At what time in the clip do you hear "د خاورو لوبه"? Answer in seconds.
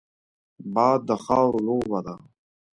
1.09-1.99